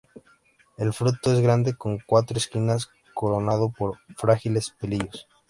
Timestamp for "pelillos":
4.71-5.27